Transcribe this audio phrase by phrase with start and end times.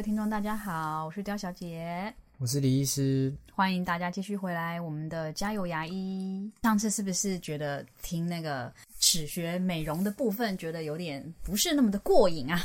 [0.00, 6.50] 各位听众，大家好，我是刁小姐，我是李医师，欢迎大家继续回来我们的加油牙医。
[6.62, 12.58] 上次是不是觉得听那个齿学美容的部分，觉得有点不是那么的过瘾啊？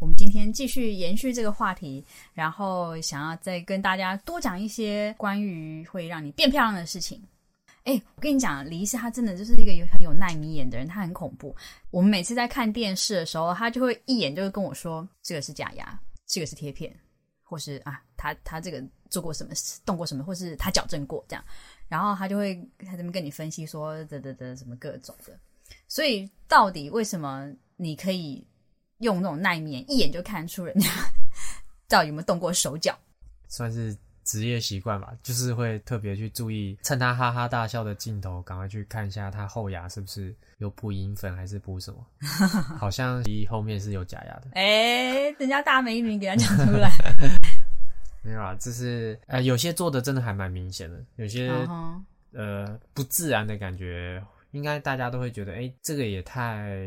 [0.00, 7.22] 我们今天继续延续这个话题，然后想要再跟大家多讲一些关于会让你变漂亮的事情。
[7.84, 11.54] 哎，我跟你讲，李医师他真的就是一个有很有耐米眼的人，他很恐怖。
[11.92, 16.94] 我们每次在看电视的时候，他就会一眼就会跟我说：“这个是假牙，这个是贴片，
[17.42, 19.52] 或是啊，他他这个做过什么，
[19.84, 21.44] 动过什么，或是他矫正过这样。”
[21.88, 25.38] 然后他就会他这边跟你分析说：“的的的什么各种的。”
[25.88, 28.46] 所以到底为什么你可以
[28.98, 30.88] 用那种耐面，一眼就看出人家
[31.88, 32.98] 到底有没有动过手脚？
[33.48, 33.96] 算是。
[34.24, 42.04] 职业习惯吧，就是会特别去注意，趁他哈哈大笑的镜头，赶快去看一下他后牙是不是有补银粉还是补什么？
[42.78, 44.48] 好像后面是有假牙的。
[44.54, 46.90] 哎，人家大美女给他讲出来。
[48.22, 51.52] 没有啊，就是呃，有些做的真的还蛮明显的，有些
[52.32, 54.22] 呃不自然的感觉。
[54.52, 56.78] 应该大家都会觉得，哎，这个也太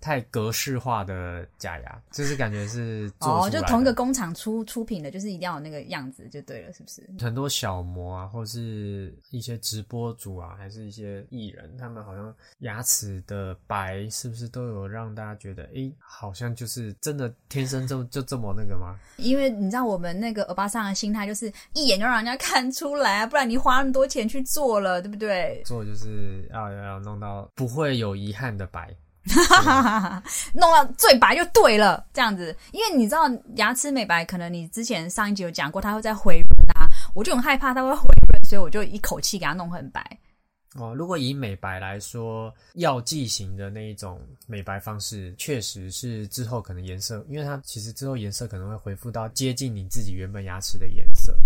[0.00, 7.02] 太格式化的假牙，就是感觉是哦，就同一个工厂出出品的，就是一定要有那个样子就对了，是不是？
[7.24, 18.96] 很多小模啊，或是一些直播主啊，还是一些艺人，他们好像牙齿的白，是不是都有让大家觉得，哎，好像就是真的天生就就这么那个吗？
[19.16, 25.62] 因为你知道我们那个欧巴桑的心态，就是一眼就让人家看出来啊，不然你花那么多钱去做了，对不对？
[25.64, 26.90] 做就是要要。
[26.90, 28.92] 要弄到不会有遗憾的白，
[30.54, 32.56] 弄到最白就对了，这样子。
[32.72, 40.04] 因为你知道牙齿美白，可能你之前上一集有讲过，它会在回润啊，我就很害怕它会回润，所以我就一口气给它弄很白。
[40.76, 51.36] 哦，如果以美白来说，药剂型的那一种美白方式，确实是之后可能颜色，因为它其实之后颜色可能会恢复到接近你自己原本牙齿的颜色。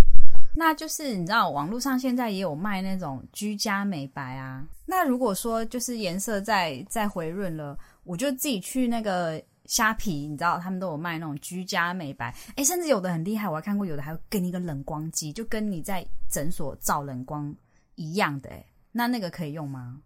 [0.57, 4.65] 那就是你知道，网络上现在也有卖那种居家美白啊。
[4.87, 12.35] 那如果说就是颜色再再回润了，我就自己去那个虾皮，你知道他们都有卖那种居家美白。
[12.55, 17.53] 哎，甚至有的很厉害，我还看过有的还会给你一个冷光机，就跟你在诊所照冷光
[17.97, 18.51] 一样的。
[18.51, 20.01] 哎，那那个可以用吗？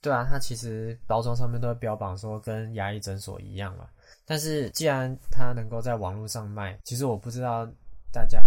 [0.00, 3.86] 对啊，它其实包装上面都会标榜说跟牙医诊所一样嘛。
[4.26, 7.66] 但是既然它能够在网络上卖，其实我不知道
[8.14, 8.40] 大家。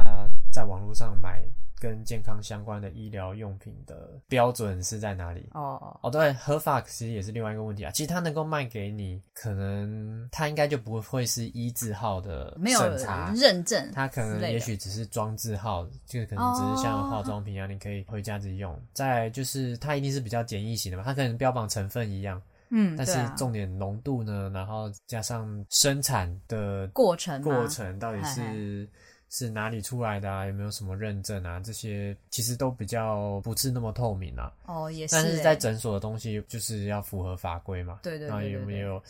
[0.49, 1.43] 在网络上买
[1.79, 5.47] 跟健康相关的医疗用品的标准是在哪里？
[5.53, 7.91] 哦哦，对，合法其实也是另外一个问题啊。
[7.91, 18.75] 其实它能够卖给你，可能它应该就不会是一字号的审查认证，它可能也许只是装字号，就可能只是像化妆品啊，你可以回家自己用。
[18.93, 28.89] 再就是它一定是比较简易型的嘛，它可能标榜成分一样，嗯，但是重点浓度呢，然后加上生产的过程过程到底是。
[29.29, 30.45] 是哪里出来的啊？
[30.45, 31.59] 有没有什么认证啊？
[31.59, 34.51] 这些其实都比较不是那么透明啊。
[34.65, 35.15] 哦，也是。
[35.15, 37.99] 但是在诊所的东西就是要符合法规嘛。
[38.03, 38.29] 对对对。
[38.29, 39.03] 那有没有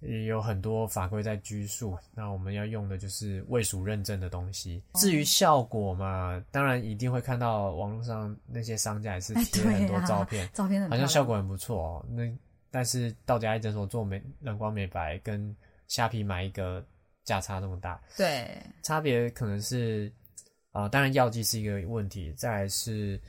[0.00, 1.94] 也有很多法规在拘束？
[2.14, 4.82] 那我们要用的就是未属认证的东西。
[4.94, 12.06] 至于效果嘛，当然一定会看到网络上那些商家也是贴很多照片，照片好像效果很不错哦。
[12.08, 12.22] 那
[12.70, 15.54] 但是到家医诊所做美冷光美白，跟
[15.86, 16.82] 虾皮买一个。
[17.30, 20.12] 价差那么大，对，差别可能是
[20.72, 23.20] 啊，当然药剂是一个问题，再来是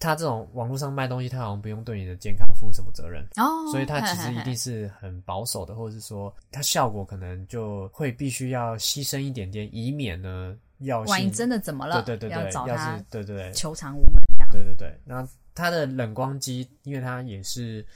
[0.00, 14.20] 他这种网络上卖东西，他好像不用对你的健康负什么责任哦，所以他其实一定是很保守的，或者是说它效果可能就会必须要牺牲一点点，以免呢药万一真的怎么了，对对对对，要是对对求偿无门
[14.50, 17.86] 对对对，那它的冷光机，因为它也是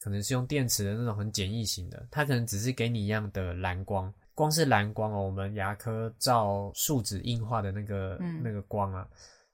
[0.00, 4.12] 可能是用电池的那种很简易型的，它可能只是给你一样的蓝光。
[4.34, 9.08] 光是蓝光哦，我们牙科照树脂硬化的那个那个光啊，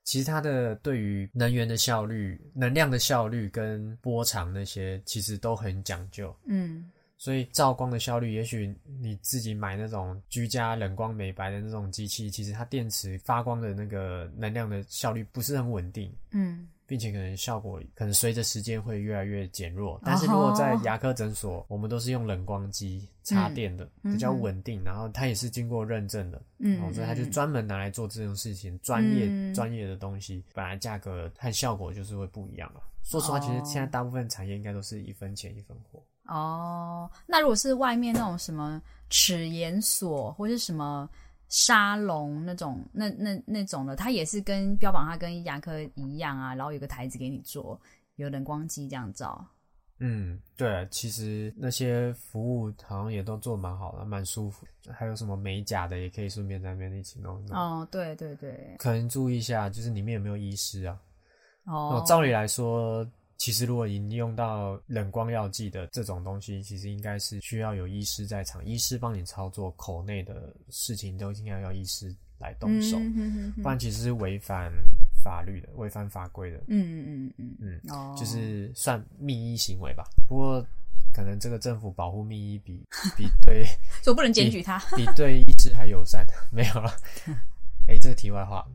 [0.05, 6.35] 其实它的对于能源的效率、能量的效率跟波长那些，其实都很讲究。
[6.47, 16.13] 嗯，所以照光的效率，也许你自己买那种居家冷光美白的那种机器，其实它电池发光的那个能量的效率不是很稳定。
[16.31, 16.69] 嗯。
[16.91, 32.81] 并且可能效果可能随着时间会越来越减弱，但是如果在牙科诊所，我们都是用冷光机插电的，比较稳定，然后它也是经过认证的，嗯，所以它就专门拿来做这种事情，专业专业的东西，本来价格和效果就是会不一样了。
[33.05, 36.03] 说实话，其实现在大部分产业应该都是一分钱一分货。
[36.27, 41.09] 哦，那如果是外面那种什么齿研所或是什么？
[41.51, 47.79] 沙龙那种，那那那种的，它也是跟标榜它跟牙科一样啊，然后有个台子给你做，
[48.17, 49.45] 有冷光机这样照。
[49.99, 54.67] 嗯，对，其实那些服务好像也都做蛮好的，蛮舒服。
[54.91, 57.59] 还有什么美甲的，也可以顺便在那边一起弄弄。
[57.59, 60.99] 哦，对对对，可能注意一下，就是里面有没有医师啊？
[61.65, 63.07] 哦，照理来说，
[63.41, 74.71] 其实如果引用到冷光药剂的这种东西，其实应该是需要有医师在场，医师帮你操作口内的事情，都应该要医师来动手，嗯哼哼哼不然其实是违反
[75.25, 76.59] 法律的，违反法规的。
[76.69, 80.05] 嗯嗯嗯嗯，哦，就是算密医行为吧。
[80.29, 80.63] 不过
[81.15, 83.65] 可能这个政府保护密医比 比对
[84.05, 84.79] 所以不能检举他。
[84.95, 86.95] 比对医师还友善，没有了。
[87.89, 88.69] 哎、这个题外话，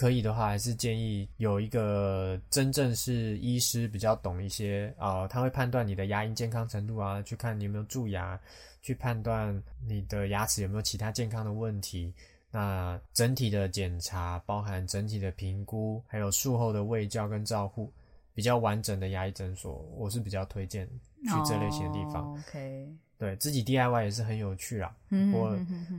[0.00, 8.40] 可以的话，还是建议有一个真正是医师比较懂一些啊、他会判断你的牙龈健康程度啊，去看你有没有蛀牙，
[8.80, 12.14] 去判断你的牙齿有没有其他健康的问题。
[12.50, 17.92] 那整体的检查包含整体的评估，还有术后的卫教跟照护，
[18.32, 20.88] 比较完整的牙医诊所，我是比较推荐
[21.24, 22.32] 去这类型的地方。
[22.38, 22.90] OK，
[23.20, 24.90] 对自己 DIY 也是很有趣啊。
[25.10, 25.54] 嗯我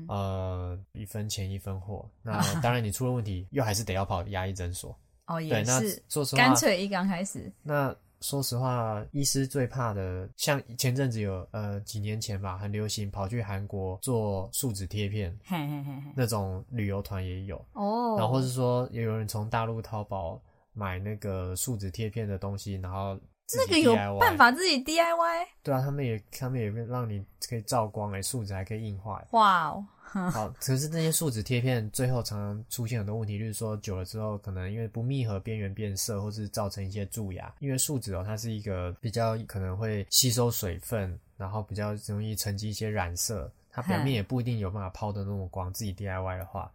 [0.07, 2.09] 呃，一分钱一分货。
[2.23, 4.89] 那 当然，你出了问题，又还是得要跑牙医诊所。
[5.27, 17.63] 哦，对，也那是说实话干，脆一刚开始，那说实话，医师最怕的，像前阵子有呃几年前吧，很流行跑去韩国做树脂贴片，嘿嘿嘿嘿，那种旅游团也有。
[17.73, 20.41] 哦，然后或是说，也有人从大陆淘宝
[20.73, 23.17] 买那个树脂贴片的东西，然后
[23.57, 29.27] 这个有办法自己 DIY，对啊，他们也他们也让你可以照光哎，树脂还可以硬化欸。
[29.31, 37.53] 哇哦，好，可是那些树脂贴片最后常常出现很多问题，就是说久了之后，可能因为不密合，边缘变色，或是造成一些蛀牙。
[37.59, 45.71] 因为树脂哦，它是一个比较可能会吸收水分，然后比较容易沉积一些染色，它表面也不一定有办法抛的那么光。
[45.71, 46.71] 自己 DIY 的话，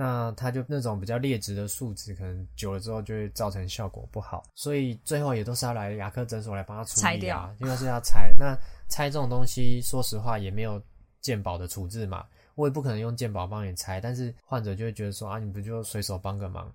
[0.00, 8.32] 那它就那种比较劣质的树脂，可能久了之后就会造成效果不好，所以最后也都是要来牙科诊所来帮他处拆理啊掉，因为是要拆。
[8.38, 8.56] 那
[8.88, 10.80] 拆这种东西，说实话也没有
[11.20, 12.24] 鉴宝的处置嘛，
[12.54, 16.72] 我也不可能用鉴宝帮你拆，但是患者就会觉得说啊，你不就随手帮个忙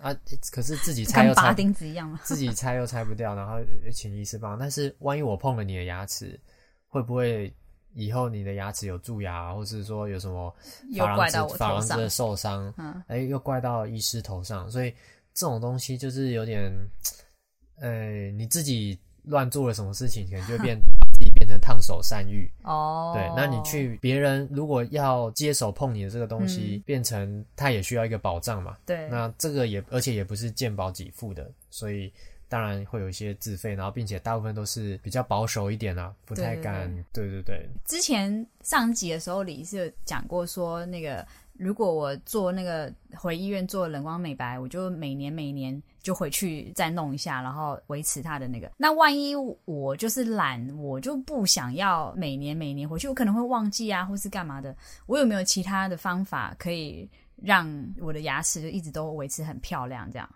[0.00, 0.12] 啊？
[0.50, 2.18] 可是自己拆又拆，钉子一样吗？
[2.24, 3.58] 自己拆又拆不掉，然后
[3.92, 4.58] 请医师帮。
[4.58, 6.40] 但是万一我碰了你的牙齿，
[6.88, 7.54] 会不会
[7.98, 10.54] 以后你的牙齿有蛀牙，或是说有什么
[10.90, 12.72] 又珐琅质珐琅质的受伤？
[12.78, 14.90] 嗯，哎，又怪到医师头上，所以
[15.34, 16.72] 这种东西就是有点，
[17.80, 20.78] 呃，你自己乱做了什么事情，可能就会变
[21.12, 22.48] 自己变成烫手山芋。
[22.62, 28.76] 哦，对，那你去别人如果要接手碰你的这个东西，变成他也需要一个保障嘛。
[28.78, 32.12] 嗯对，那这个也而且也不是健保给付的，所以
[32.48, 36.88] 当然会有一些自费，然后并且大部分都是比较保守一点啊，不太敢。
[37.12, 48.70] 对对对，之前上集的时候，李是有讲过说，那个如果我做那个回医院做冷光美白，我就每年每年就回去再弄一下，然后维持它的那个。
[48.78, 49.34] 那万一
[49.66, 54.74] 我就是懒，我就不想要每年每年回去，我可能会忘记啊，或是干嘛的。
[55.06, 57.68] 我有没有其他的方法可以让
[58.00, 60.10] 我的牙齿就一直都维持很漂亮？
[60.10, 60.28] 这样？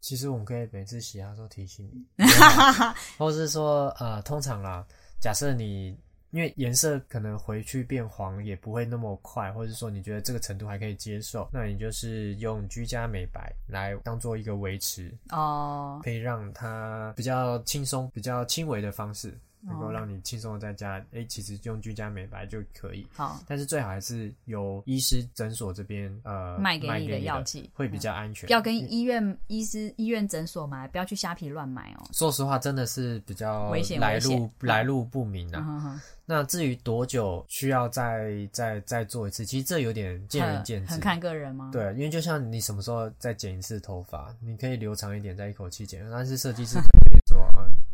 [0.00, 2.24] 其实我们可以每次洗牙的时候提醒你，
[3.18, 4.86] 或者是说呃，通常啦，
[5.20, 5.96] 假设你
[6.30, 23.06] 因为颜色可能回去变黄也不会那么快，或者是说你觉得这个程度还可以接受，那你就是用居家美白来当做一个维持，哦，可以让它比较轻松、比较轻微的方式，能够哦让你轻松的在家，诶、其实用居家美白就可以。
[23.14, 28.46] 好，但是最好还是由医师诊所这边呃卖给你的药剂会比较安全。
[28.46, 32.06] 不要跟医院医师、医院诊所买，不要去虾皮乱买哦。
[32.12, 36.00] 说实话，真的是比较危险来路来路不明啊。
[36.30, 40.92] 那至于多久需要再再再做一次，其实这有点见仁见智。
[40.92, 46.06] 很看个人吗？，对，因为就像你什么时候再剪一次头发，你可以留长一点，再一口气剪。
[46.10, 47.07] 但是设计师可能跟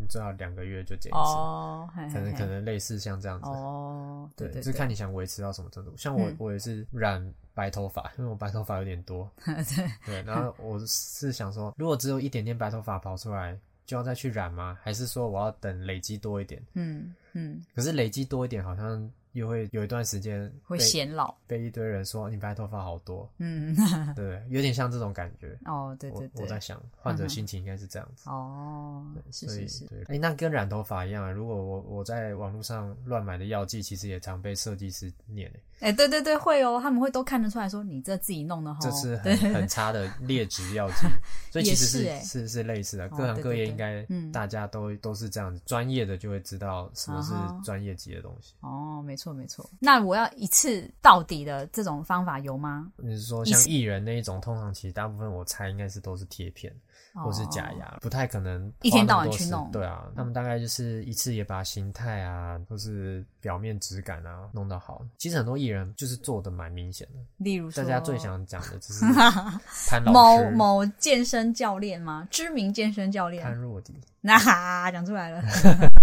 [0.09, 3.49] 最好两个月就剪一次，哦，嘿可能可能类似像这样子。
[3.49, 5.93] 哦，对就，是看你想维持到什么程度。
[5.97, 9.31] 像我，嗯我也是染白头发，因为我白头发有点多。
[9.45, 14.79] 对，对，然后我是想说，如果只有一点点白头发跑出来，就要再去染吗？
[14.83, 16.63] 还是说我要等累积多一点？
[16.75, 23.77] 嗯嗯，可是累积多一点，好像又会有一段时间会显老，被一堆人说你白头发好多，嗯，
[24.17, 24.43] 对？
[24.49, 25.57] 有点像这种感觉。
[25.67, 28.29] 哦，对对我我，在想，患者心情应该是这样子。
[28.31, 31.31] 哦，是是是，对，哎，那跟染头发一样啊。
[31.31, 35.51] 如果我我在网络上乱买的药剂，其实也常被设计师念
[35.81, 41.07] 诶，哎，对对对，会哦，他们会都看得出来说你这自己弄的哈，这是很很差的劣质药剂，
[41.51, 42.21] 所以其实也是欸。
[42.25, 43.59] 是是是类似的，哦各行各对对对。
[43.59, 44.31] 业应该嗯。
[44.33, 47.33] 大家都都是这样子，专业的就会知道什么是
[47.65, 48.55] 专业级的东西。
[48.61, 49.69] 哦，没错错没错。
[49.81, 52.93] 那我要一次到底的这种方法有吗？
[52.97, 56.75] 你是说像艺人那一种，通常其实大部分我猜应该是都是贴片。
[57.17, 59.71] 或是假牙，不太可能一天到晚去弄。
[59.71, 65.01] 对啊，他们大概就是一次也把形态啊，或是表面质感啊弄到好。
[65.17, 67.21] 其实很多艺人就是做的蛮明显的。
[67.37, 69.05] 例如，大家最想讲的就是
[69.89, 72.27] 潘老师，某某健身教练吗？
[72.33, 73.95] 知名健身教练潘若迪。
[74.21, 74.37] 那
[74.91, 75.41] 讲出来了，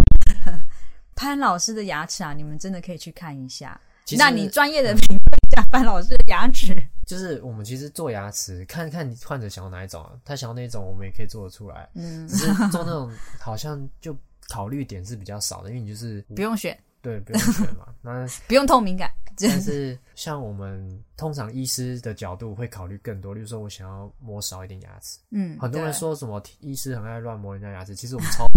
[1.21, 3.79] 潘老师的牙齿啊，你们真的可以去看一下。
[4.17, 6.75] 那你专业的评论一下潘老师的牙齿。
[7.05, 10.13] 就是我们其实做牙齿，看看患者想要哪一种啊？
[10.25, 11.87] 他想要那种，我们也可以做得出来。
[11.93, 14.17] 嗯，只是做那种好像就
[14.49, 17.85] 考虑点是比较少的，因为你就是不用选，对，不用选嘛。
[18.01, 25.19] 那不用透明感，但是像我们通常医师的角度会考虑更多，例如说我想要磨少一点牙齿。
[25.29, 28.47] 嗯，很多人说什么医师很爱乱磨人家牙齿，其实我们超。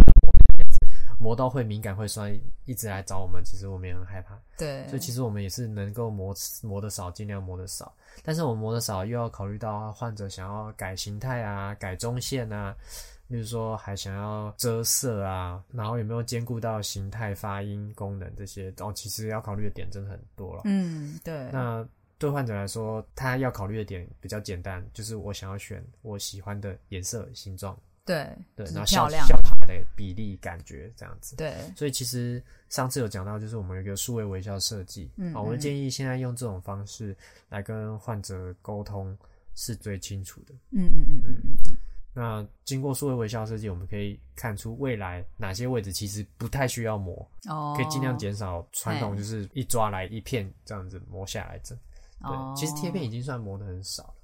[1.18, 2.33] 磨到会敏感会酸，
[2.64, 4.38] 一直来找我们，其实我们也很害怕。
[4.59, 7.92] 对，所以其实我们也是能够磨磨的少，尽量磨的少。
[8.23, 12.75] 但是我们磨的少，又要考虑到患者想要改形态啊，改中线啊，
[13.28, 20.62] 例如说还想要遮色啊，然后有没有兼顾到形态、发音、功能这些，然后其实要考虑的点真的很多了。
[20.64, 21.50] 嗯，对。
[21.50, 21.87] 那
[22.18, 27.76] 对患者来说，他要考虑的点比较简单，就是我想要选我喜欢的颜色、形状。
[28.04, 31.37] 对对，然后漂亮的比例感觉这样子。
[31.37, 35.11] 对，所以其实上次有讲到，就是我们有一个数位微笑设计。
[35.16, 37.16] 嗯，我们建议现在用这种方式
[37.49, 39.16] 来跟患者沟通
[39.54, 40.54] 是最清楚的。
[40.70, 41.76] 嗯嗯嗯嗯嗯。
[42.16, 51.76] 那经过数位微笑设计，我们可以看出未来哪些位置其实不太需要磨，哦，可以尽量减少传统就是一抓来一片这样子磨下来整。
[52.20, 54.14] 对，其实贴片已经算磨的很少了。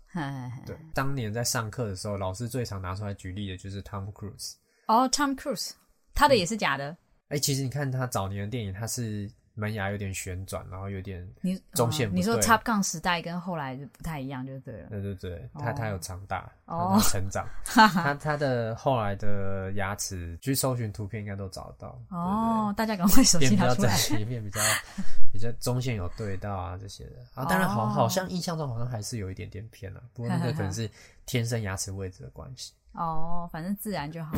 [0.67, 4.55] 对，当年在上课的时候，老师最常拿出来举例的就是 Tom Cruise。
[4.87, 5.73] 哦，Tom Cruise，
[6.14, 6.97] 他的也是假的。
[7.29, 9.31] 哎，其实你看他早年的电影，他是。
[9.61, 12.11] 门牙有点旋转，然后有点你中线。
[12.14, 14.88] 你说 Top Gun 时代跟后来不太一样，就对了。
[14.88, 17.47] 对对对，他他有长大，他成长。
[17.64, 22.00] 他他的后来的牙齿，去搜寻图片应该都找到。
[22.09, 23.95] 哦，大家赶快手机拿出来。
[24.19, 24.61] 一面比较
[25.33, 30.90] 比较中线有对到啊这些的啊，当然好好像印象中好像还是有一点点偏了，不过那个可能 是
[31.26, 32.73] 天生牙齿位置的关系。
[32.93, 34.33] 哦，反正自然就好。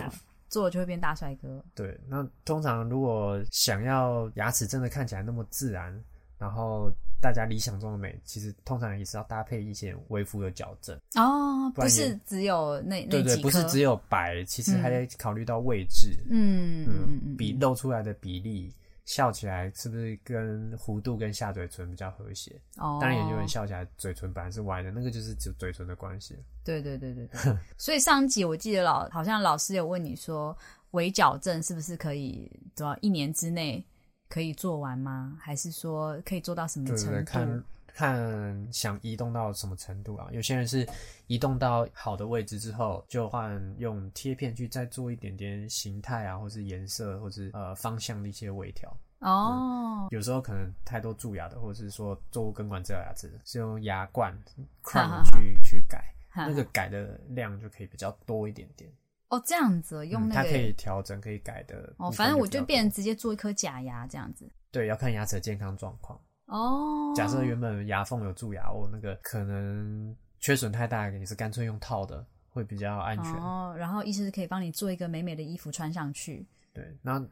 [0.52, 1.64] 做就会变大帅哥。
[1.74, 5.92] 对，那通常如果想要牙齿真的看起来那么自然，
[6.38, 6.92] 然后
[7.22, 18.70] 大家理想中的美，其实通常也是要搭配一些微幅的矫正哦，不是只有那那对对，不是只有白，其实还得考虑到位置，嗯嗯，比露出来的比例。
[19.04, 22.60] 笑起来是不是跟弧度跟下嘴唇比较和谐？
[22.76, 26.38] 哦，当然也有人笑起来嘴唇本来是歪的，那个就是嘴嘴唇的关系。
[26.64, 27.56] 对对对对对。
[27.76, 30.56] 所以上集我记得老好像老师有问你说，
[30.92, 33.84] 微矫正是不是可以做一年之内
[34.28, 35.36] 可以做完吗？
[35.40, 37.24] 还是说可以做到什么程度？
[37.24, 40.28] 看看想移动到什么程度啊？
[40.32, 40.86] 有些人是
[41.26, 48.94] 移动到好的位置之后，就换用贴片去再做一点点形态啊，或是颜色，或是呃方向的一些微调。
[49.20, 54.36] 哦，有时候可能太多蛀牙的，或者是说做根管治疗牙齿，是用牙冠
[54.82, 58.90] crown 去去改，那个改的量就可以比较多一点点。
[59.28, 61.94] 哦，这样子用那个，它可以调整，可以改的。
[61.98, 64.50] 哦，反正我就变直接做一颗假牙这样子。
[64.72, 66.20] 对，要看牙齿的健康状况。
[66.52, 73.32] 哦，假设原本牙缝有蛀牙，哦，那个可能缺损太大，你是干脆用套的会比较安全。
[73.36, 76.46] 哦，然后医师可以帮你做一个美美的衣服穿上去。
[76.74, 77.24] 对，那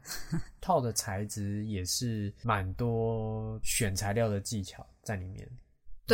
[0.59, 5.47] 套的材质也是蛮多选材料的技巧在里面。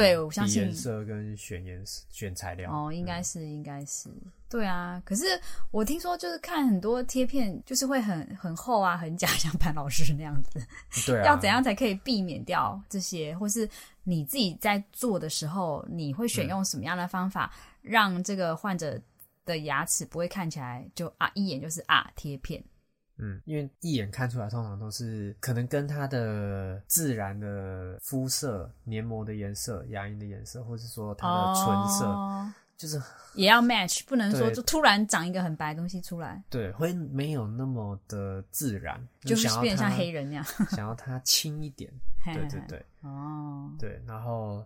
[0.01, 4.09] 对，我相信颜色跟选颜色、选材料哦，应该是，应该是。
[4.49, 5.25] 对啊，可是
[5.71, 10.61] 我听说就是看很多贴片，就是会很很厚啊，很假， 像潘老师那样子。
[11.05, 11.25] 对啊。
[11.25, 13.35] 要怎样才可以避免掉这些？
[13.37, 13.67] 或是
[14.03, 17.51] 你自己在做的时候，你会选用什么样的方法，
[17.81, 19.01] 让这个患者
[19.45, 22.63] 的牙齿不会看起来就啊一眼就是啊贴片？
[23.19, 33.01] 嗯，因为一眼看出来，通常都是可能跟它的自然的肤色、黏膜的颜色、牙龈的颜色，或者说它的唇色，就是
[33.33, 36.43] 也要 match，不能说就突然长一个很白东西出来。
[36.49, 41.91] 对，会没有那么的自然，就是变得像黑人那样，想要它轻一点。
[42.25, 44.65] 对对对，哦，对，然后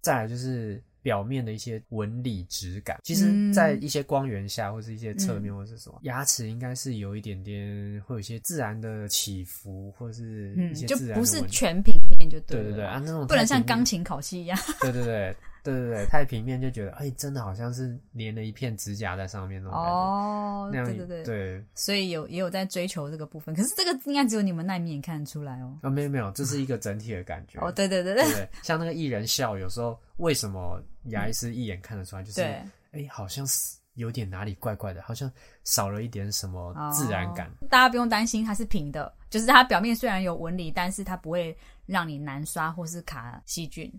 [0.00, 0.82] 再来就是。
[1.02, 14.58] 表面的一些纹理质感，其实，在一些光源下，或是一些侧面，或是什么，牙齿应该是有一点点，会有一些自然的起伏，或是一些就不是全平面就对对对啊，那种不能像钢琴烤漆一样。
[14.80, 19.94] 对对对，对对对，太平面就觉得，哎，真的好像是连了一片指甲在上面那种感觉。
[19.94, 25.78] 哦，那样对对对，对所以有也有在追求这个部分，可是这个应该只有你们那一面看得出来哦。
[25.82, 27.58] 啊，没有没有，这是一个整体的感觉。
[27.60, 32.62] 哦，对对对对对，像那个艺人笑，有时候为什么牙医师一眼看得出来，就是对，
[32.92, 35.30] 哎，好像是有点哪里怪怪的，好像
[35.64, 37.48] 少了一点什么自然感。
[37.48, 43.92] 哦大家不用担心它是平的，就是它表面虽然有纹理，但是它不会让你难刷或是卡细菌，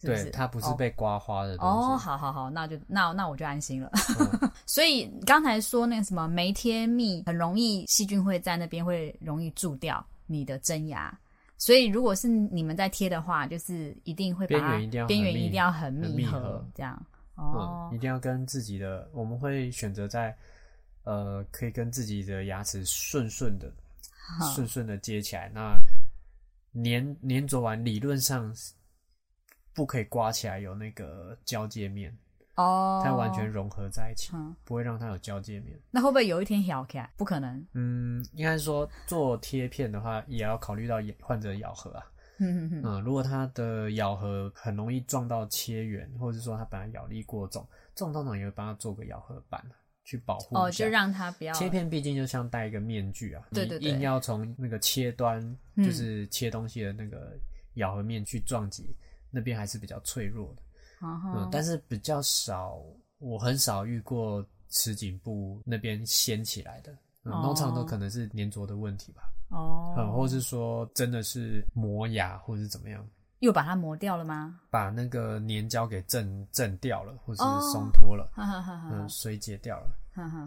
[0.00, 0.30] 是不对，是？
[0.30, 1.92] 它不是哦被刮花的东哦，西。
[1.92, 3.90] 哦好好好，那就那那我就安心了。
[4.66, 11.16] 所以刚才说那个什么没贴密，很容易细菌会在那边会容易蛀掉你的真牙。
[11.56, 16.96] 所以如果是你们在贴的话，就是一定会把边缘一定要很边缘密一定要很很密合这样。
[17.00, 20.36] 嗯哦，，一定要跟自己的，我们会选择在
[21.04, 23.72] 呃，可以跟自己的牙齿顺顺的、
[24.38, 25.48] 好顺顺的接起来。
[25.54, 25.80] 那
[26.84, 28.72] 粘粘着完，理论上是
[29.78, 32.12] 不可以刮起来有那个交界面，
[32.56, 35.78] 哦，它完全融合在一起，嗯，不会让它有交界面。
[35.92, 37.08] 那会不会有一天咬起来？
[37.16, 37.64] 不可能。
[37.74, 42.04] 嗯，应该说做贴片的话，也要考虑到患者的咬合啊。
[42.40, 49.64] 嗯嗯嗯，嗯，如果它的咬合很容易撞到切缘，或者是说它本来咬力过重，这种通常也会帮它做个咬合板
[50.04, 50.84] 去保护哦，下。
[50.84, 55.40] 就让它不要切片毕竟就像戴一个面具啊，对对对你硬要从那个切端，
[55.76, 57.38] 嗯就是切东西的那个
[57.74, 58.96] 咬合面去撞击，
[59.30, 60.62] 那边还是比较脆弱的。
[61.00, 62.82] 嗯但是比较少，
[63.18, 66.92] 我很少遇过池颈部那边掀起来的，
[67.22, 73.06] 通常都可能是粘着的问题吧，哦，嗯，或是说真的是磨牙，或者是怎么样，
[73.38, 74.58] 又把它磨掉了吗？
[74.70, 78.28] 把那个粘胶给震震掉了，或是哦松脱了，
[78.90, 79.86] 嗯，水解掉了。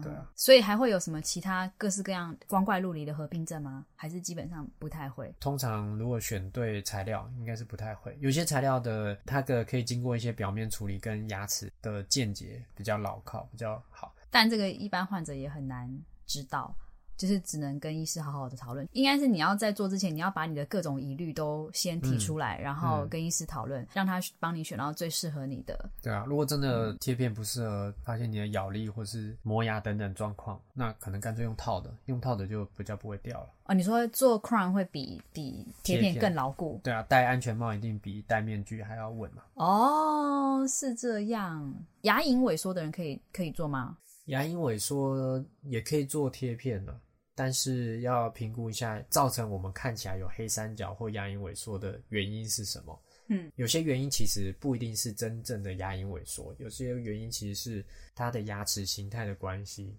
[0.02, 0.28] 对啊。
[0.36, 3.86] 所以还会有什么其他各式各样光怪陆离的合并症吗？
[3.94, 5.34] 还是基本上不太会？
[5.38, 8.16] 通常如果选对材料，应该是不太会。
[8.20, 14.14] 有些材料的它的可以经过一些表面处理，跟牙齿的间接比较牢靠，比较好。
[14.30, 15.88] 但这个一般患者也很难
[16.26, 16.74] 知道，
[17.16, 18.88] 就是只能跟医师好好的讨论。
[18.92, 25.90] 应该是你要在做之前，你要把你的各种疑虑都先提出来，然后跟医师讨论，让他帮你选到最适合你的。
[26.02, 33.48] 对啊，如果真的贴片不适合，发现你的咬力或是磨牙等等状况，那可能干脆用套的，用套的就比较不会掉了。
[33.64, 36.80] 哦，你说做 crown 会比比贴片贴片更牢固？
[36.82, 39.42] 对啊，戴安全帽一定比戴面具还要稳嘛。
[39.54, 41.72] 哦，是这样。
[42.02, 43.96] 牙龈萎缩的人可以可以做吗？
[44.26, 47.00] 牙龈萎缩也可以做贴片的，
[47.34, 52.98] 但是要评估一下造成我们看起来有黑三角或牙龈萎缩的原因是什么。
[53.28, 59.96] 嗯，有些原因其实不一定是真正的牙龈萎缩，有些原因其实是它的牙齿形态的关系。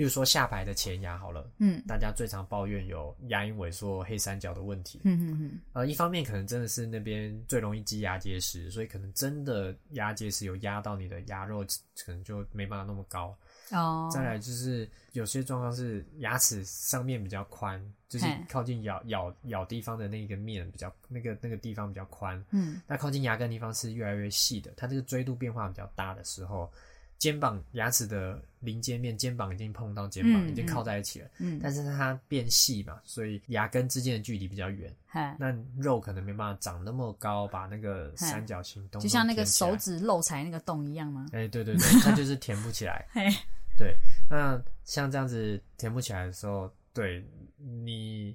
[0.00, 1.84] 例如说下排的前牙好了，嗯。
[1.86, 4.98] 大家最常抱怨有牙龈萎缩、黑三角的问题。
[5.04, 11.62] 嗯嗯嗯，呃，一方面可能真的是那边最容易积牙结石，所以可能真的牙结石有压到你的牙肉，
[12.02, 13.36] 可能就没办法那么高。
[13.72, 22.80] 哦，再来就是有些状况是牙齿上面比较宽，就是靠近咬咬咬地方的那个面比较那个那个地方比较宽，嗯。
[22.86, 26.72] 那靠近牙根地方是越来越细的，它这个锥度变化比较大的时候，
[27.20, 41.26] 肩膀牙齿的临接面，肩膀已经碰到肩膀，嗯已经靠在一起了，嗯，但是它变细嘛，所以牙根之间的距离比较远，嗨，那肉可能没办法长那么高，把那个三角形洞就像那个手指漏财那个洞一样吗？
[41.32, 43.06] 哎、对对对，它就是填不起来。
[43.12, 43.28] 嘿，
[43.76, 43.94] 对，
[44.28, 47.22] 那像这样子填不起来的时候，对
[47.58, 48.34] 你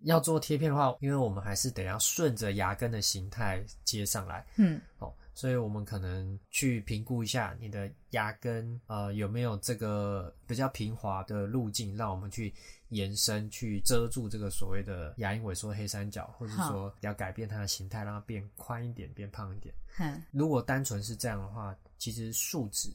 [0.00, 4.44] 要做贴片的话，因为我们还是得要顺着牙根的形态接上来。
[4.56, 4.78] 嗯。
[4.98, 12.52] 哦，所以我们可能去评估一下你的牙根呃有没有这个比较平滑的路径，让我们去
[12.90, 19.74] 延伸去遮住这个所谓的牙龈萎缩黑三角，或者好说要改变它的形态，让它变宽一点，变胖一点。
[19.96, 22.90] 哼，如果单纯是这样的话，其实树脂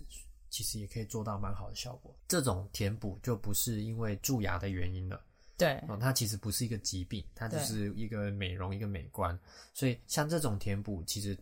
[0.51, 2.15] 其实也可以做到蛮好的效果。
[2.27, 5.19] 这种填补就不是因为蛀牙的原因了，
[5.57, 9.35] 对，哦，它其实不是一个疾病，它只是一个美容、一个美观。
[9.73, 11.35] 所以像这种填补，其实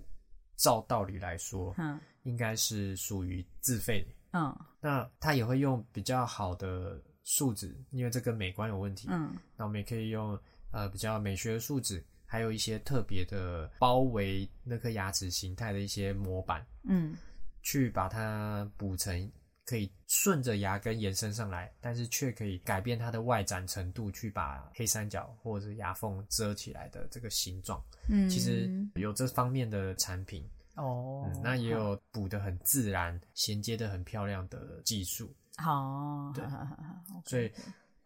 [0.56, 4.39] 照道理来说，嗯应该是属于自费的。
[4.39, 9.08] 嗯那他也会用比较好的树脂，因为这跟美观有问题。
[9.12, 10.39] 嗯那我们也可以用
[10.72, 16.66] 呃比较美学的树脂，还有一些特别的包围那颗牙齿形态的一些模板。
[16.84, 17.16] 嗯
[17.62, 19.32] 去把它补成
[19.65, 27.82] 可以顺着牙根延伸上来，但是却可以改变它的外展程度，去把黑三角或者是牙缝遮起来的这个形状。
[28.10, 30.45] 嗯，其实有这方面的产品，
[30.76, 35.34] 哦嗯，，那也有补的很自然、衔接的很漂亮的技术。
[35.58, 37.52] 好，对好好好好所以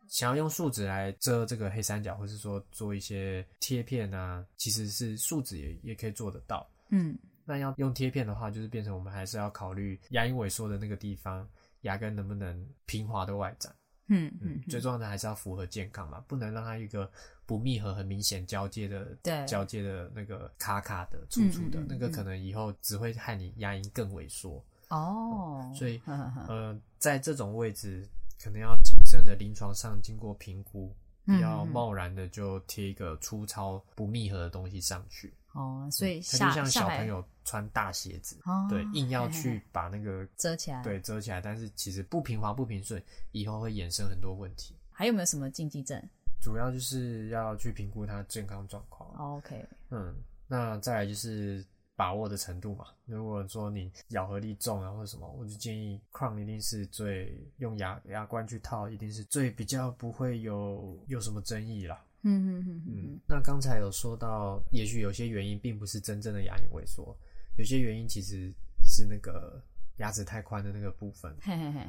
[0.07, 6.69] 想要用树脂来遮这个黑三角，或是说做一些贴片啊，其实是树脂也也可以做得到。
[6.89, 7.17] 嗯
[7.47, 11.47] 那要用贴片的话，就是变成我们还是要考虑牙龈萎缩的那个地方，
[11.81, 13.73] 牙根能不能平滑的外展。
[14.09, 17.09] 嗯嗯嗯，，最重要的还是要符合健康嘛，不能让它一个
[17.45, 24.63] 不密合、很明显交界的对交界的那个卡卡的、粗粗的，嗯嗯嗯那个可能以后只会害你牙龈更萎缩。
[24.89, 26.01] 哦，所以
[26.47, 28.07] 呃，在这种位置，
[28.41, 35.33] 可能要谨慎的临床上经过评估，不嗯要嗯贸然的就贴一个粗糙不密合的东西上去。
[35.57, 44.75] 哦，所以它下就像小朋友穿大鞋子，哦对，硬要去把那个遮起来，，对遮起来，但是其实不平滑不平顺，以后会衍生很多问题。
[44.91, 46.01] 还有没有什么禁忌症
[46.39, 49.09] 主要就是要去评估他的健康状况。
[49.37, 50.15] ？OK，嗯，
[50.47, 51.65] 那再来就是
[51.95, 52.85] 把握的程度嘛。
[53.05, 62.03] 如果说你咬合力重啊或者什么，我就建议 Crown 一定是最用牙牙冠去套，一定是最比较不会有有什么争议啦。
[62.23, 67.17] 嗯嗯嗯嗯嗯，那刚才有说到，也许有些原因并不是真正的牙龈萎缩，
[67.57, 68.51] 有些原因其实
[68.83, 69.61] 是那个
[69.97, 71.35] 牙齿太宽的那个部分。
[71.41, 71.81] 嘿嘿嘿，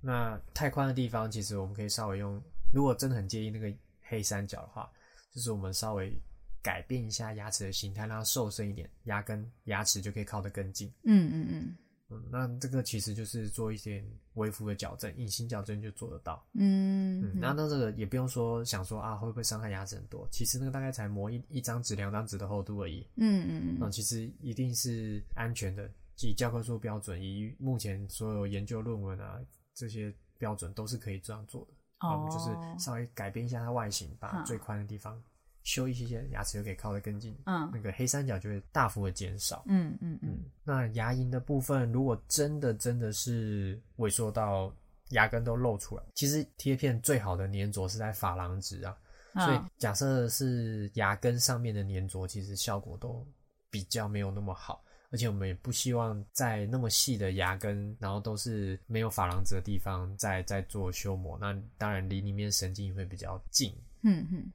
[0.00, 2.42] 那太宽的地方，其实我们可以稍微用，
[2.72, 4.90] 如果真的很介意那个黑三角的话，
[5.32, 6.16] 就是我们稍微
[6.62, 10.92] 改变一下牙齿的形态，让它瘦身一点，牙根牙齿就可以靠得更近。
[11.04, 11.76] 嗯嗯嗯
[12.14, 16.44] 嗯，那这个其实就是做一些微幅的矫正，隐形矫正就做得到。
[16.54, 23.06] 嗯嗯，那那这个也不用说想说啊会不会伤害牙齿很多，其实那个大概才磨一一张纸、两张纸的厚度而已。
[23.16, 25.90] 嗯嗯嗯，嗯其实一定是安全的，
[26.22, 29.40] 以教科书标准，以目前所有研究论文啊
[29.74, 31.72] 这些标准都是可以这样做的。
[32.00, 35.22] 哦我们就是哦稍微改变一下它外形，把嗯最宽的地方
[35.64, 39.64] 修一些些，牙齿就可以靠得更近，嗯那个黑三角就会大幅的减少。
[39.66, 44.72] 嗯嗯嗯嗯，那牙龈的部分，如果真的真的是萎缩到
[45.10, 48.96] 牙根都露出来，其实贴片最好的粘着是在珐琅质啊，
[49.34, 53.26] 嗯，所以假设是牙根上面的粘着，其实效果都
[53.70, 54.84] 比较没有那么好。
[55.10, 63.72] 而且我们也不希望在那么细的牙根，然后都是没有珐琅质的地方再再做修磨，那当然离里面神经也会比较近。
[64.02, 64.52] 嗯嗯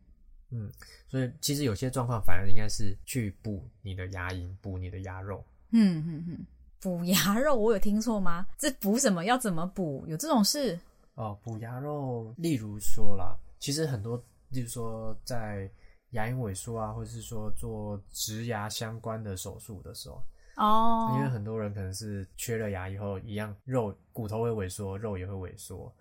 [0.51, 0.71] 嗯，
[1.07, 5.43] 所以其实有些状况反而应该是去补你的牙龈，补你的牙肉。
[5.71, 6.45] 嗯嗯嗯，
[6.81, 8.47] 补牙肉我有听错吗？
[8.57, 9.25] 这补什么？
[9.25, 10.03] 要怎么补？
[10.07, 10.79] 有这种事？
[11.15, 14.17] 哦，补牙肉，例如说啦，其实很多，
[14.49, 15.69] 例如说在
[16.11, 20.23] 牙龈萎缩啊，或者是说做植牙相关的手术的时候，
[20.55, 25.93] 哦，因为很多人可能是缺了牙以后，一样肉骨头会萎缩，肉也会萎缩。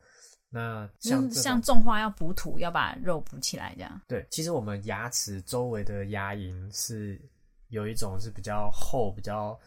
[0.51, 4.01] 那像像种花要补土，要把肉补起来，这样。
[4.09, 7.21] 对，其实我们牙齿周围的牙龈是
[7.69, 9.59] 有一种是比较厚、比较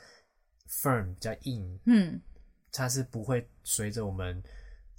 [0.68, 2.20] firm、比较硬，嗯
[2.72, 4.42] 它是不会随着我们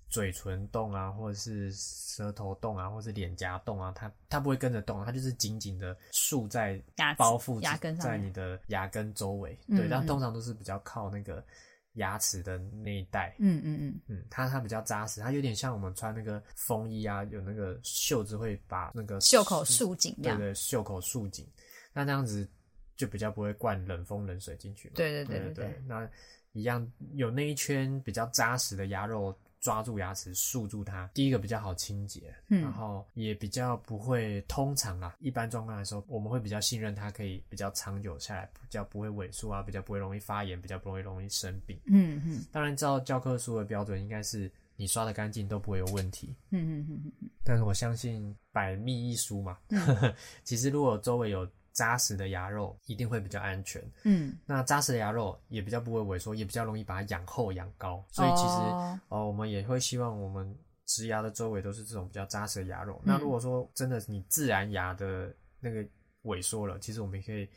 [0.09, 9.59] 嘴唇动啊，或者是舌头动啊，或者是脸颊动啊，它它不会跟着动，它就是紧紧的束在牙包覆牙根上在你的牙根周围。
[9.66, 11.45] 嗯对，它嗯通常都是比较靠那个
[11.94, 13.35] 牙齿的那一带。
[13.38, 20.38] 嗯嗯嗯嗯，它它比较扎实，它有点像我们穿那个风衣啊，有那个袖子会把那个袖口束紧这样。
[20.38, 21.46] 对对，袖口束紧，
[21.92, 22.48] 那这样子
[22.96, 26.09] 就比较不会灌冷风冷水进去对对对对对那
[26.52, 41.81] 一样有那一圈比较扎实的鸭肉抓住牙齿束住它，第一个比较好清洁，嗯然后也比较不会通常啊，一般状况来说，我们会比较信任它可以比较长久下来，比较不会萎缩啊，比较不会容易发炎，比较不容易容易生病。
[41.87, 46.35] 嗯嗯当然，照教科书的标准，应该是你刷的干净都不会有问题。
[46.51, 49.59] 嗯嗯嗯嗯但是我相信百密一疏嘛，
[50.42, 53.82] 其实如果周围有扎实的牙肉，一定会比较安全。
[54.04, 58.04] 嗯，那扎实的牙肉也比较不会萎缩，也比较容易把它养厚养高。
[58.11, 60.56] 所以其实哦哦我们也会希望我们
[60.87, 63.00] 植牙的周围都是这种比较扎实的牙肉。
[63.04, 65.85] 那如果说真的你自然牙的那个
[66.24, 67.48] 萎缩了，其实我们也可以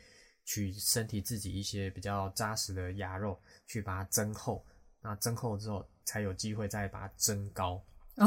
[0.44, 4.64] 取身体自己一些比较扎实的牙肉去把它增厚。
[5.02, 7.74] 那增厚之后，才有机会再把它增高。
[8.16, 8.26] 哦，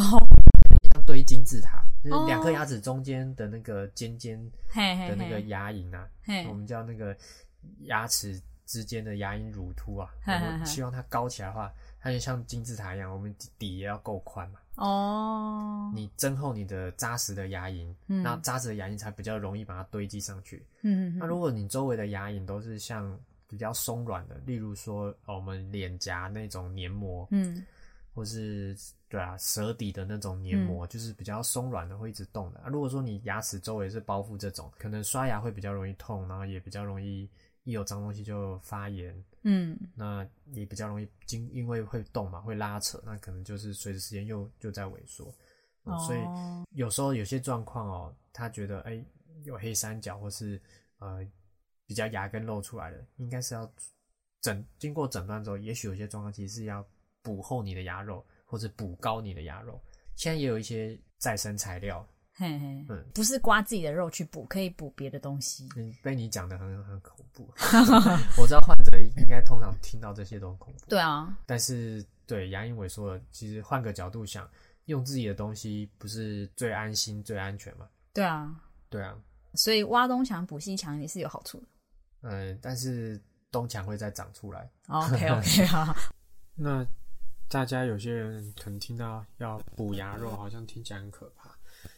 [0.93, 2.25] 像堆金字塔，就是哦。
[2.27, 4.37] 两颗牙齿中间的那个尖尖
[4.73, 6.07] 的那个，牙龈啊，
[6.47, 7.15] 我们叫那个
[7.81, 14.59] 牙齿之间的牙龈乳突啊，我们希望它高起来的话，它就像金字塔一样，我们底底也要够宽嘛。
[14.75, 18.23] 哦，你增厚你的扎实的牙龈，嗯。
[18.23, 20.65] 那扎实的牙龈才比较容易把它堆积上去。
[20.83, 21.17] 嗯。
[21.17, 27.65] 那如果你周围的牙龈都是像比较松软的，例如说呃我们脸颊那种黏膜，嗯
[28.13, 28.75] 或是
[29.07, 32.67] 对啊舌底的那种黏膜，就是比较松软的，会一直动的、啊。
[32.67, 37.29] 如果说你牙齿周围是包覆这种，可能刷牙会比较容易痛，然后也比较容易
[37.63, 45.33] 一有脏东西就发炎，嗯那也比较容易经因为会动嘛，会拉扯，那可能就是随着时间又就在萎缩。
[45.85, 49.03] 嗯所以哦有时候有些状况哦，他觉得哎、
[49.43, 50.61] 有黑三角或是
[50.99, 51.25] 呃
[51.87, 53.71] 比较牙根露出来的，应该是要
[54.41, 56.85] 诊经过诊断之后，也许有些状况其实是要
[57.21, 59.79] 补厚你的牙肉，或者补高你的牙肉。
[60.15, 65.69] 现在也有一些再生材料，嘿嘿，嗯不是刮自己的肉去补，可以补别的东西。
[65.77, 67.49] 嗯，被你讲的很很恐怖。
[68.37, 74.49] 我知道患者应该通常听到这些都很恐怖，对啊，但是对牙龈萎缩了，其实换个角度想，
[74.85, 77.87] 用自己的东西不是最安心、最安全吗？
[78.13, 78.53] 对啊，
[78.89, 79.17] 对啊，
[79.53, 81.67] 所以挖东墙补西墙也是有好处的。
[82.23, 84.69] 嗯，但是东墙会再长出来。
[84.87, 85.95] OK OK 好，
[86.55, 86.85] 那
[87.49, 91.49] 大家有些人可能听到要补牙肉，好像听起来很可怕。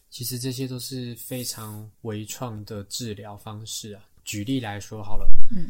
[0.10, 4.04] 其实这些都是非常微创的治疗方式啊。
[4.24, 5.70] 举例来说好了，嗯，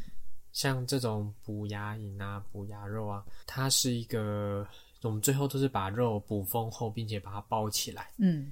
[0.52, 4.68] 像这种补牙龈啊、补牙肉啊，它是一个
[5.02, 8.52] 我们最后都是把肉补丰厚，并且把它包起来，嗯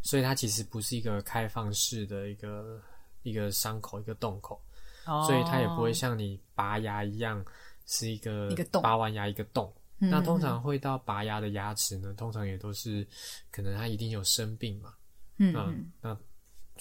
[0.00, 2.80] 所以它其实不是一个开放式的一个
[3.22, 4.60] 一个伤口、一个洞口。
[5.06, 7.44] 哦，所以它也不会像你拔牙一样
[7.86, 9.72] 是一个一个洞拔完牙一个洞。
[10.02, 13.06] 嗯那通常会到拔牙的牙齿呢，通常也都是
[13.50, 14.92] 可能它一定有生病嘛，
[15.38, 16.16] 嗯那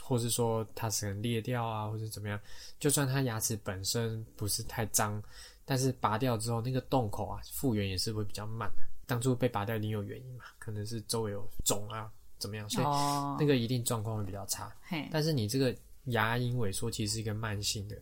[0.02, 2.40] 或是说它是可能裂掉啊，或者怎么样，
[2.80, 5.22] 就算它牙齿本身不是太脏，
[5.66, 8.82] 但是拔掉之后那个洞口啊复原也是会比较慢的。
[9.06, 14.74] 当初被拔掉一定有原因嘛，可能是周围有肿啊怎么样，所以哦，那个一定状况会比较差。
[14.82, 17.96] 嘿，但是你这个牙龈萎缩其实是一个慢性的，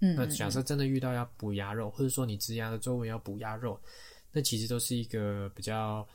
[0.00, 3.78] 嗯，那假设真的遇到要补牙肉，或者说你植牙的周围要补牙肉，
[4.34, 6.06] 那其实都是一个比较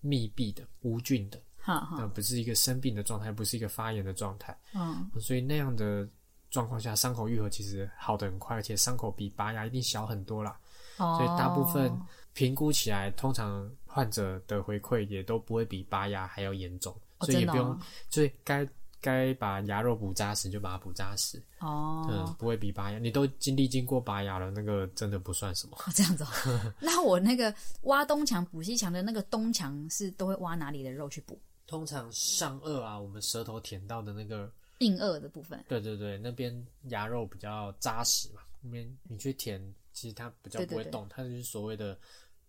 [0.00, 5.10] 密闭的、无菌的，那不是一个生病的状态，不是一个发炎的状态，嗯。
[5.18, 6.06] 所以那样的
[6.50, 10.60] 状况下，伤口愈合其实好的很快，而且伤口比拔牙一定小很多啦。
[10.98, 11.90] 哦，所以大部分
[12.34, 18.68] 评估起来，通常患者的回馈也都不会比拔牙还要严重，哦所以也不用，所以该
[19.00, 21.42] 该把牙肉补扎实就把它补扎实。
[21.58, 25.76] 哦，嗯，不会比拔牙，你都经历经过拔牙了，那个真的不算什么。
[25.76, 26.74] 哦这样子哦。
[26.80, 31.40] 那我那个挖东墙补西墙的那个东墙是都会挖哪里的肉去补？
[31.66, 35.64] 通常上颚啊，我们舌头舔到的那个，硬腭的部分。
[35.68, 41.96] 对对对，那边牙肉比较扎实嘛，那边你去舔，其实它比较对对对不会动，它就是所谓的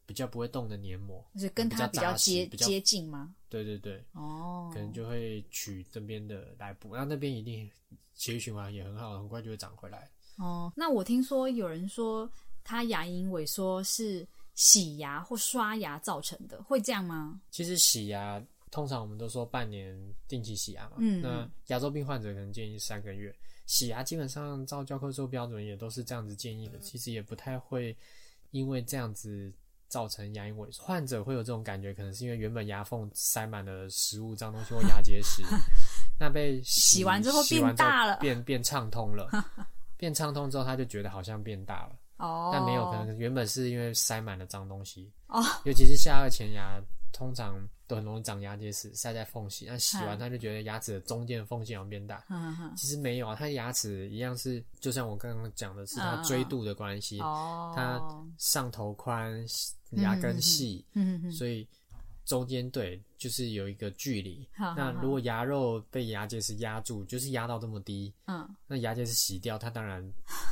[0.08, 3.34] 比较不会动的黏膜，就是跟它比较接接近吗？
[3.52, 7.70] 对对对，哦，可能就会取这边的来补，那那边一定
[8.14, 10.10] 血液循环也很好，很快就会长回来。
[10.38, 10.72] 哦。
[10.74, 12.32] 那我听说有人说
[12.64, 17.42] 他牙龈萎缩是洗牙或刷牙造成的，会这样吗？
[17.52, 19.94] 其实洗牙，通常我们都说半年
[20.30, 20.96] 定期洗牙嘛。
[21.00, 23.36] 嗯那牙周病患者可能建议三个月
[23.66, 26.80] 洗牙，基本上照教科书标准也都是这样子建议的。
[26.80, 27.94] 其实也不太会
[28.52, 29.52] 因为这样子
[29.92, 30.82] 造成牙龈萎缩。
[30.86, 35.44] 患者会有这种感觉，可能是因为原本牙缝塞满了食物、脏东西或牙结石，
[36.18, 39.30] 那被洗洗完之后洗完之后变大了变变畅通了。
[39.98, 41.96] 变畅通之后，他就觉得好像变大了。
[42.18, 47.60] 哦，但没有，可能原本是因为塞满了脏东西哦，尤其是下颚前牙，通常
[47.92, 49.66] 都很容易长牙结石，塞在缝隙。
[49.66, 52.24] 那洗完嗯他就觉得牙齿的中间的缝隙好像变大，
[52.78, 58.02] 其实没有啊，他牙齿一样是，就像我刚刚讲的，是它嗯嗯锥度的关系，哦，它
[58.38, 59.46] 上头宽，
[59.92, 60.86] 牙根细，
[61.38, 61.68] 所以
[62.24, 64.48] 中间对就是有一个距离。
[64.58, 70.02] 那如果牙肉被牙结石压住，就是压到这么低，嗯那牙结石洗掉，它当然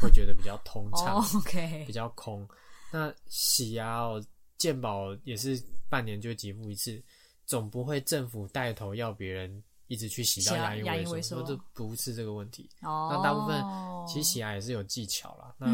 [0.01, 1.15] 会觉得比较通畅。
[1.23, 2.45] 哦，OK，比较空。
[2.91, 4.21] 那洗牙哦，
[4.57, 7.01] 健保也是半年就给付一次，
[7.49, 12.69] 总不会政府带头要别人一直去洗到牙牙龈萎缩，这不是这个问题。
[12.83, 13.59] 哦，那大部分
[14.07, 15.67] 其实洗牙也是有技巧啦，那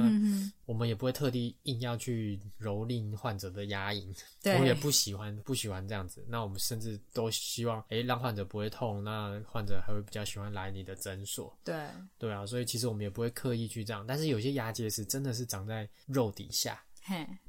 [0.65, 6.25] 我们也不会特地硬要去蹂躏患者的牙龈，对我也不喜欢不喜欢这样子。
[6.29, 11.53] 那我们甚至都希望，诶、让患者不会痛，那患者还会比较喜欢来你的诊所。
[11.65, 11.75] 对，
[12.17, 16.81] 对啊，所以其实我们也不会刻意去这样，但是有些牙结石真的是长在肉底下，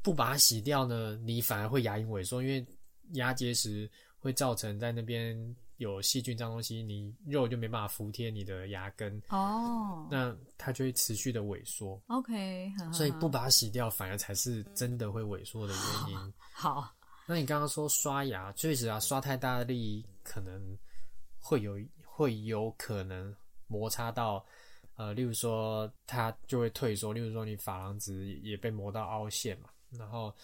[0.02, 2.66] 不把它洗掉呢，你反而会牙龈萎缩，因为
[3.12, 3.88] 牙结石
[4.26, 12.02] 会造成在那边有细菌脏东西，你肉就没办法服贴你的牙根，哦那它就会持续的萎缩。
[12.08, 16.34] ，OK，呵呵所以不把它洗掉，反而才是真的会萎缩的原因。
[16.52, 16.92] 好，
[17.24, 20.76] 那你刚刚说刷牙，确实啊，刷太大力可能
[21.38, 23.32] 会有会有可能
[23.68, 24.44] 摩擦到，
[24.96, 30.34] 呃，例如说它就会退缩，例如说你珐琅质也被磨到凹陷嘛，然后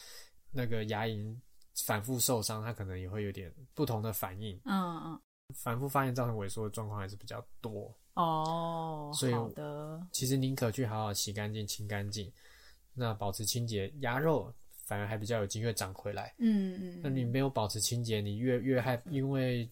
[0.53, 1.37] 那个牙龈
[1.75, 5.21] 反复受伤，它可能也会有点不同的反应，嗯嗯，
[5.55, 7.95] 反复发炎造成萎缩的状况还是比较多。
[8.15, 12.31] 哦，所以好的，其实宁可去好好洗干净、清干净，
[12.93, 14.53] 那保持清洁，牙肉
[14.85, 16.35] 反而还比较有机会长回来。
[16.39, 19.67] 嗯嗯，那你没有保持清洁，你越越害，因为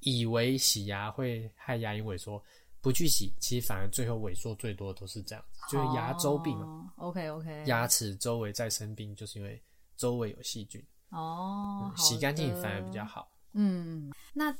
[0.00, 2.40] 以为洗牙会害牙龈萎缩，
[2.80, 6.92] 不去洗，其实反而最后萎缩最多都是这样子，就是牙周病嘛。
[6.96, 9.60] 哦 OK OK，牙齿周围再生病，就是因为
[9.96, 10.80] 周围有细菌，
[11.10, 13.04] 哦，洗干净反而比较。
[13.04, 13.30] 好。
[13.52, 14.54] 嗯，那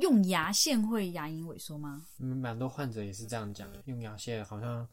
[0.00, 2.06] 用牙线会牙龈萎缩吗？
[2.18, 4.86] 嗯，蛮多患者也是这样讲，用牙线好像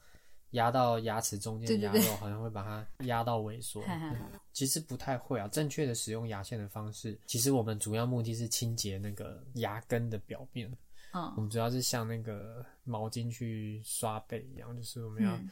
[0.51, 3.83] 压到牙齿中间的牙肉，好像会把它压到萎缩。
[4.53, 10.67] 其实不太会啊，正确的使用牙线的方式，其实我们主要目的是清洁那个牙根的表面。
[10.69, 10.75] 嗯
[11.13, 15.47] 我嗯们主要是像那个毛巾去刷背一样，就是我们要嗯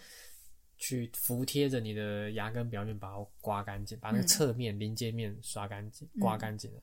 [0.82, 6.82] 去服贴着你的牙根表面，把它刮干净，把那个嗯侧面、临界面刷干净、刮干净的。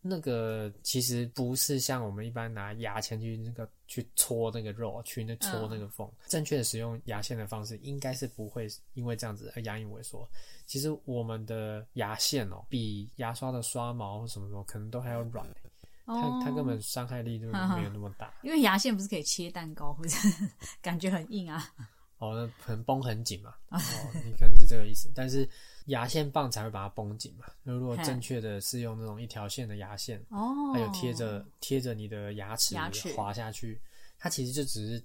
[0.00, 6.10] 那个其实不是像我们一般拿牙签去那个去戳那个肉，去那戳那个缝。
[6.26, 10.26] 正确的使用牙线的方式，应该是不会因为这样子而牙龈萎缩。
[10.64, 15.46] 其实我们的牙线哦，比牙刷的刷毛或什么什么可能都还要软、
[16.06, 18.32] 它哦，它根本伤害力就哈哈没有那么大。
[18.42, 20.16] 因为牙线不是可以切蛋糕，或者
[20.80, 21.74] 感觉很硬啊。
[22.30, 23.54] 哦，那可能绷很紧嘛。
[23.70, 23.78] 哦，
[24.24, 25.48] 你可能是这个意思，但是
[25.86, 27.46] 牙线棒才会把它绷紧嘛。
[27.62, 32.76] 那如果正确的是用那种一条线的牙线，哦，还有贴着贴着你的牙齿
[33.16, 33.80] 滑下去，
[34.18, 35.04] 它其实就只是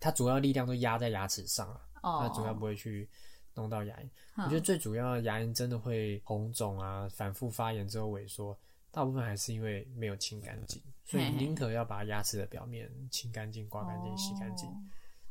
[0.00, 3.08] 它主要力量都压在牙齿上啊，哦，它主要不会去
[3.54, 4.04] 弄到牙龈。
[4.04, 8.56] 嗯我觉得最主要的牙龈真的会红肿啊，反复发炎之后萎缩，
[8.92, 14.68] 大部分还是因为没有清干净，所以宁可要把牙齿的表面清干净、刮干净、洗干净。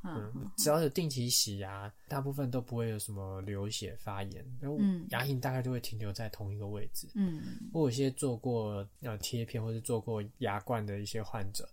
[0.07, 5.05] 哦嗯嗯，只要有定期洗牙，大部分都不会有什么流血发炎，然后嗯。
[5.09, 7.07] 牙龈大概就会停留在同一个位置。
[7.15, 7.41] 嗯。
[7.73, 11.67] 我有些做过呃贴片或者做过牙冠的一些患者，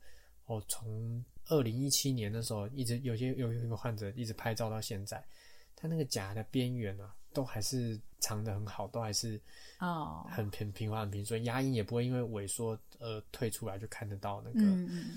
[0.46, 5.22] 我，从二零一七年的时候一直有些有有一个患者一直拍照到现在，
[5.76, 9.38] 他那个假的边缘啊，都还是藏的很好，都还是
[9.80, 14.60] 哦，很平平滑很平顺，牙龈也不会因为萎缩而退出来就看得到那个。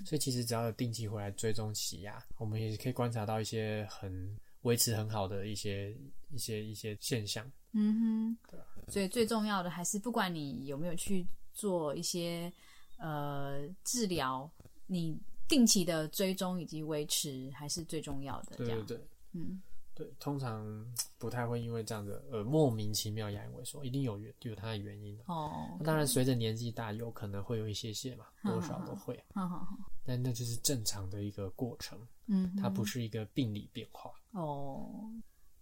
[0.06, 5.95] 所以其实只要有定期回来追踪洗牙，我们也可以观察到一些很维持很好的一些
[6.32, 7.49] 一些一些现象。
[7.71, 12.51] 嗯哼，所以最重要的还是不管你有没有去做一些
[12.97, 14.49] 呃治疗，
[14.88, 18.58] 你定期的追踪以及维持还是最重要的。
[18.58, 19.62] 对对对嗯
[19.98, 20.86] 对，通常
[21.18, 25.24] 不太会因为这样的呃莫名其妙牙龈萎缩，一定有原有它的原因的。
[25.26, 34.12] 哦，当然，随着年纪大，有可能会有一些些嘛，多少都会，好好好，但那就是正常的一个过程，嗯，它不是一个病理变化。
[34.34, 34.88] 哦，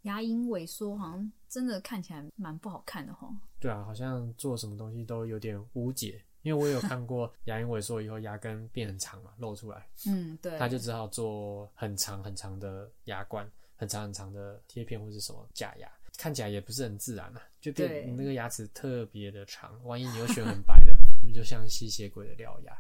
[0.02, 3.34] 牙龈萎缩好像真的看起来蛮不好看的哈。
[3.58, 6.22] 对啊，好像做什么东西都有点无解。
[6.42, 22.78] 因为我有看过牙龈萎缩以后，牙根变很长嘛，露出来，嗯，对，他就只好做很长很长的牙冠，很长很长的贴片或是什么假牙，看起来也不是很自然啊，就对变你那个牙齿特别的长，万一你又选很白的， 那就像吸血鬼的獠牙，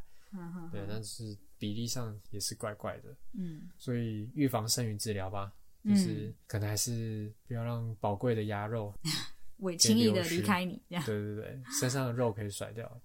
[0.72, 5.52] 对，但是比例上也是怪怪的，嗯所以预防胜于治疗吧，
[5.84, 8.94] 就是可能还是不要让宝贵的牙肉，
[9.60, 13.02] 会轻易的离开你，这样对对对，身上的肉可以甩掉，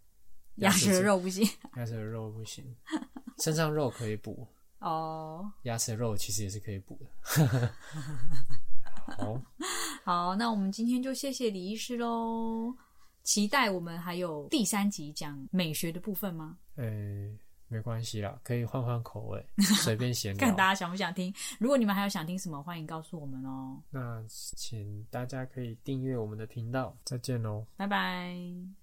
[0.56, 1.48] 牙齿的肉不行。
[1.76, 2.64] 牙齿的肉不行，
[3.38, 4.46] 身上肉可以补，
[4.80, 7.72] 哦，牙齿的肉其实也是可以补的。
[9.16, 9.40] 好，
[10.04, 12.74] 好，那我们今天就谢谢李医师喽。
[13.22, 16.56] 期待我们还有第三集讲美学的部分吗？
[16.76, 16.84] 呃、
[17.68, 19.46] 没关系啦，可以换换口味，
[19.82, 20.46] 随便闲聊。
[20.46, 21.32] 看大家想不想听。
[21.58, 23.78] 如果你们还有想听什么，欢迎告诉我们哦。
[23.90, 27.66] 那请大家可以订阅我们的频道，再见喽。
[27.76, 28.79] 拜拜。